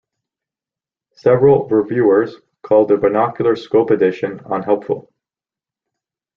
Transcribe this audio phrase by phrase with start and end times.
[1.13, 5.13] Several reviewers called the binocular scope addition unhelpful.